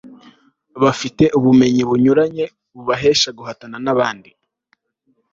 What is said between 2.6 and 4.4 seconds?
bibahesha guhatana n'abandi